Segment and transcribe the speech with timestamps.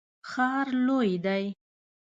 [0.29, 1.43] ښار لوی دی